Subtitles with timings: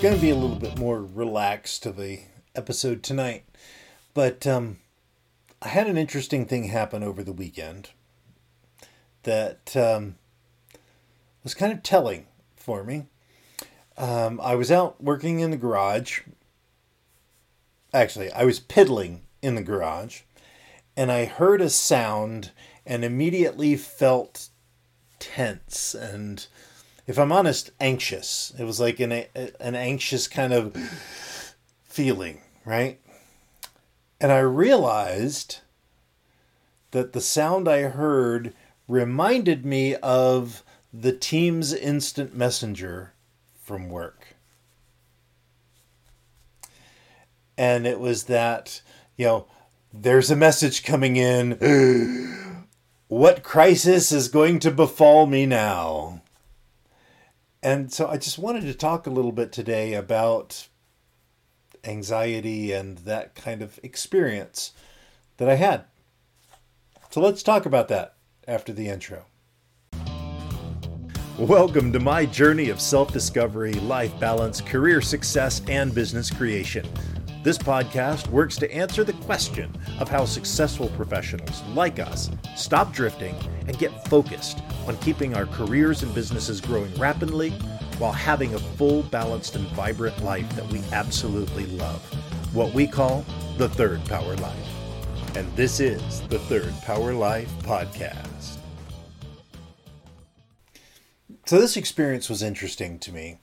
[0.00, 2.20] going to be a little bit more relaxed to the
[2.54, 3.44] episode tonight,
[4.14, 4.78] but um,
[5.60, 7.90] I had an interesting thing happen over the weekend
[9.24, 10.14] that um,
[11.44, 12.24] was kind of telling
[12.56, 13.08] for me.
[13.98, 16.20] Um, I was out working in the garage.
[17.92, 20.22] Actually, I was piddling in the garage,
[20.96, 22.52] and I heard a sound
[22.86, 24.48] and immediately felt
[25.18, 26.46] tense and
[27.10, 28.54] if I'm honest, anxious.
[28.56, 30.76] It was like an an anxious kind of
[31.82, 33.00] feeling, right?
[34.20, 35.58] And I realized
[36.92, 38.54] that the sound I heard
[38.86, 43.12] reminded me of the Teams instant messenger
[43.60, 44.36] from work.
[47.58, 48.82] And it was that,
[49.16, 49.46] you know,
[49.92, 51.58] there's a message coming in.
[53.08, 56.22] what crisis is going to befall me now?
[57.62, 60.68] And so I just wanted to talk a little bit today about
[61.84, 64.72] anxiety and that kind of experience
[65.36, 65.84] that I had.
[67.10, 68.14] So let's talk about that
[68.48, 69.26] after the intro.
[71.36, 76.86] Welcome to my journey of self discovery, life balance, career success, and business creation.
[77.42, 83.34] This podcast works to answer the question of how successful professionals like us stop drifting
[83.66, 87.52] and get focused on keeping our careers and businesses growing rapidly
[87.96, 92.02] while having a full, balanced, and vibrant life that we absolutely love.
[92.54, 93.24] What we call
[93.56, 95.34] the Third Power Life.
[95.34, 98.58] And this is the Third Power Life Podcast.
[101.46, 103.38] So, this experience was interesting to me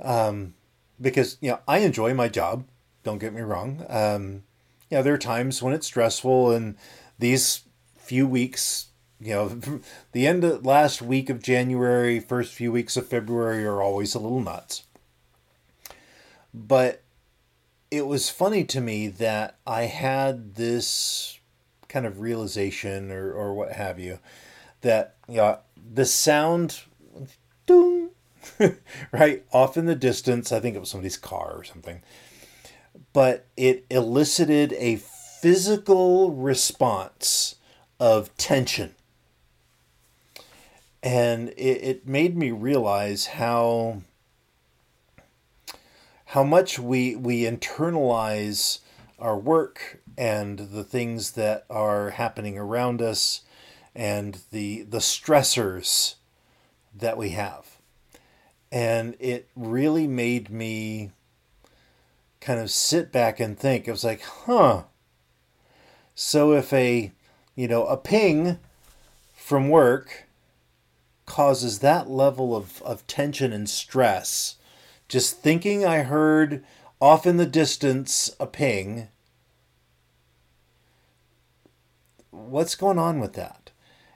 [0.00, 0.54] um,
[1.00, 2.64] because, you know, I enjoy my job.
[3.04, 3.84] Don't get me wrong.
[3.88, 4.42] Um,
[4.90, 6.76] you know, there are times when it's stressful, and
[7.18, 7.62] these
[7.96, 8.88] few weeks,
[9.20, 9.48] you know,
[10.12, 14.18] the end of last week of January, first few weeks of February are always a
[14.18, 14.82] little nuts.
[16.52, 17.02] But
[17.90, 21.38] it was funny to me that I had this
[21.88, 24.18] kind of realization or, or what have you
[24.80, 25.58] that you know
[25.94, 26.80] the sound
[29.12, 32.02] right off in the distance i think it was somebody's car or something
[33.12, 37.56] but it elicited a physical response
[38.00, 38.94] of tension.
[41.02, 44.02] And it, it made me realize how
[46.26, 48.80] how much we we internalize
[49.18, 53.42] our work and the things that are happening around us
[53.94, 56.14] and the the stressors
[56.94, 57.78] that we have.
[58.72, 61.12] And it really made me
[62.44, 63.88] kind of sit back and think.
[63.88, 64.84] It was like, huh.
[66.14, 67.10] So if a,
[67.54, 68.58] you know, a ping
[69.32, 70.28] from work
[71.24, 74.56] causes that level of, of tension and stress,
[75.08, 76.62] just thinking I heard
[77.00, 79.08] off in the distance a ping,
[82.30, 83.70] what's going on with that?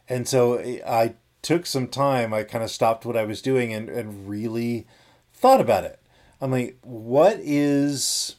[0.06, 3.72] And so eh, I took some time, I kind of stopped what I was doing
[3.72, 4.86] and, and really
[5.32, 5.98] thought about it.
[6.40, 8.36] I'm like, what is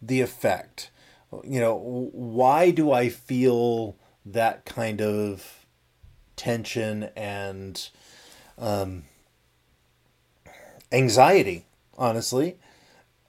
[0.00, 0.90] the effect?
[1.44, 1.76] You know,
[2.12, 5.66] why do I feel that kind of
[6.36, 7.88] tension and
[8.58, 9.04] um,
[10.92, 11.64] anxiety,
[11.96, 12.58] honestly,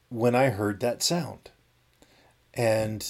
[0.09, 1.51] when I heard that sound?
[2.53, 3.03] And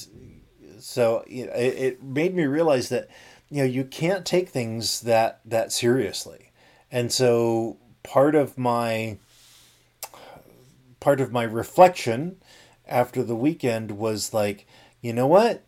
[0.79, 3.09] so it, it made me realize that
[3.49, 6.51] you know you can't take things that that seriously
[6.91, 9.17] and so part of my
[10.99, 12.37] part of my reflection
[12.87, 14.67] after the weekend was like,
[15.01, 15.63] you know what?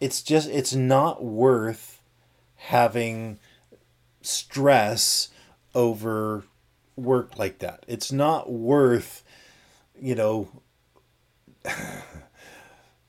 [0.00, 2.02] It's just it's not worth
[2.56, 3.38] having
[4.22, 5.28] stress
[5.74, 6.44] over
[6.96, 7.84] work like that.
[7.86, 9.22] It's not worth,
[10.00, 10.48] you know,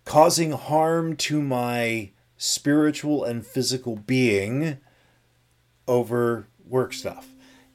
[0.05, 4.77] causing harm to my spiritual and physical being
[5.87, 7.27] over work stuff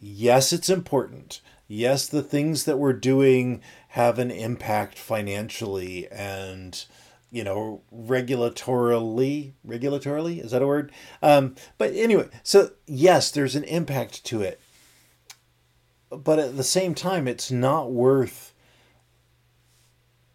[0.04, 1.40] yes, it's important.
[1.67, 6.84] Yes, the things that we're doing have an impact financially and
[7.31, 10.44] you know regulatorily regulatorily?
[10.44, 10.93] Is that a word?
[11.23, 14.61] Um, but anyway so yes there's an impact to it.
[16.11, 18.55] But at the same time it's not worth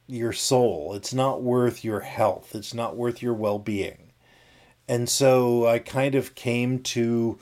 [0.07, 0.94] your soul.
[0.94, 2.55] It's not worth your health.
[2.55, 4.11] It's not worth your well-being.
[4.88, 7.38] And so i kind of came to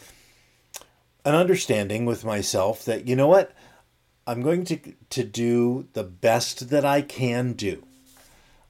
[1.28, 3.52] an understanding with myself that you know what?
[4.26, 4.78] I'm going to
[5.10, 7.86] to do the best that i can do.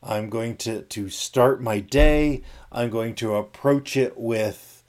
[0.02, 2.42] I'm going to to start my day.
[2.72, 4.84] I'm going to approach it with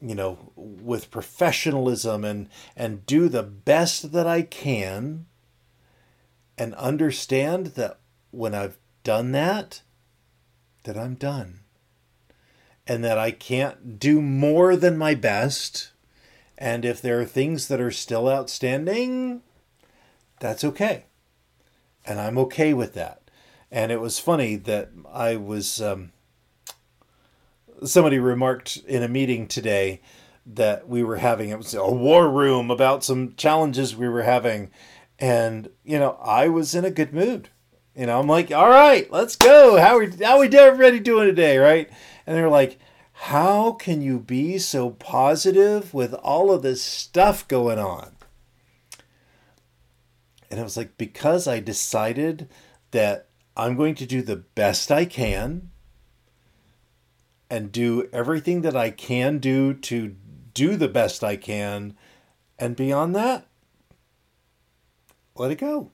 [0.00, 5.26] you know, with professionalism and and do the best that I can
[6.56, 7.98] and understand that
[8.30, 9.82] when I've done that
[10.84, 11.60] that I'm done
[12.86, 15.90] and that I can't do more than my best
[16.56, 19.42] and if there are things that are still outstanding
[20.40, 21.04] that's okay.
[22.04, 23.30] And I'm okay with that.
[23.70, 26.12] And it was funny that I was um,
[27.82, 30.00] somebody remarked in a meeting today
[30.46, 34.70] that we were having it was a war room about some challenges we were having.
[35.18, 37.48] And you know i was in a good mood.
[37.96, 39.78] You know i'm like all right let's go.
[39.78, 41.56] How we how we everybody doing today?
[41.56, 41.88] Right?
[42.26, 42.78] And they're like
[43.18, 48.12] how can you be so positive with all of this stuff going on
[50.50, 52.48] and I was like because i decided
[52.90, 55.70] that i'm going to do the best i can
[57.54, 60.16] and do everything that I can do to
[60.54, 61.96] do the best I can.
[62.58, 63.46] And beyond that,
[65.36, 65.92] let it go.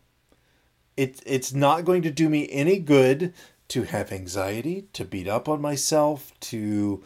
[0.96, 3.34] It, it's not going to do me any good
[3.70, 7.02] to have anxiety, to beat up on myself, to,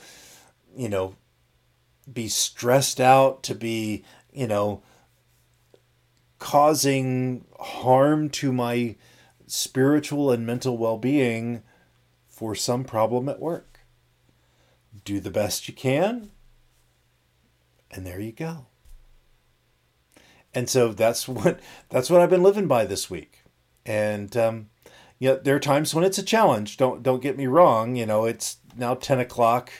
[0.76, 1.14] you know,
[2.12, 4.82] be stressed out, to be, you know,
[6.38, 8.96] causing harm to my
[9.46, 11.62] spiritual and mental well being
[12.26, 13.74] for some problem at work
[15.04, 16.30] do the best you can,
[17.90, 18.66] and there you go.
[20.54, 23.42] And so that's what that's what I've been living by this week.
[23.86, 24.70] And um,
[25.18, 26.76] you know, there are times when it's a challenge.
[26.76, 27.96] Don't don't get me wrong.
[27.96, 29.72] You know, it's now ten o'clock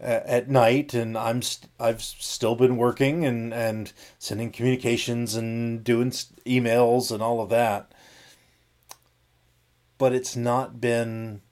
[0.00, 5.82] uh, at night, and I'm st- I've still been working and and sending communications and
[5.82, 7.92] doing emails and all of that.
[9.96, 11.42] But it's not been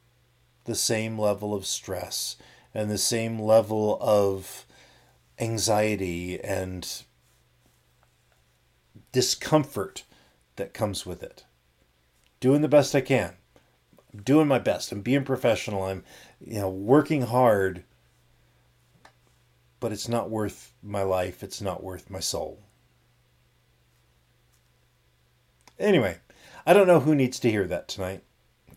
[0.64, 2.36] the same level of stress
[2.74, 4.66] and the same level of
[5.38, 7.02] anxiety and
[9.12, 10.04] discomfort
[10.56, 11.44] that comes with it.
[12.40, 13.34] Doing the best I can.
[14.12, 14.92] I'm doing my best.
[14.92, 15.84] I'm being professional.
[15.84, 16.04] I'm
[16.40, 17.84] you know working hard.
[19.80, 21.42] But it's not worth my life.
[21.42, 22.62] It's not worth my soul.
[25.78, 26.18] Anyway,
[26.66, 28.22] I don't know who needs to hear that tonight,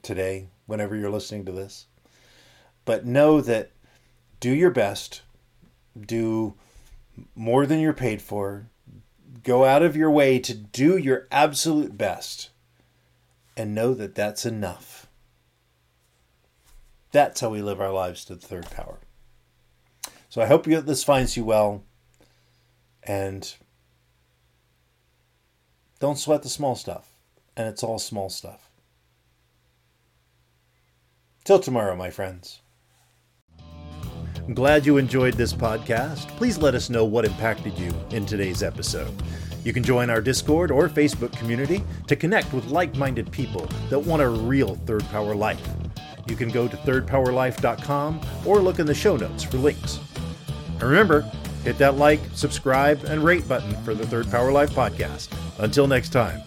[0.01, 1.87] today, whenever you're listening to this.
[2.83, 3.71] But know that
[4.39, 5.21] do your best,
[5.99, 6.55] do
[7.35, 8.67] more than you're paid for,
[9.43, 12.49] go out of your way to do your absolute best,
[13.59, 15.05] and know that that's enough.
[17.11, 18.99] That's how we live our lives to the third power.
[20.29, 21.83] So I hope you, this finds you well,
[23.03, 23.53] and
[25.99, 27.11] don't sweat the small stuff,
[27.57, 28.71] and it's all small stuff.
[31.43, 32.61] Till tomorrow, my friends.
[34.37, 36.29] I'm glad you enjoyed this podcast.
[36.37, 39.13] Please let us know what impacted you in today's episode.
[39.63, 43.99] You can join our Discord or Facebook community to connect with like minded people that
[43.99, 45.61] want a real Third Power life.
[46.27, 49.99] You can go to thirdpowerlife.com or look in the show notes for links.
[50.73, 51.21] And remember,
[51.63, 55.29] hit that like, subscribe, and rate button for the Third Power Life podcast.
[55.59, 56.41] Until next time.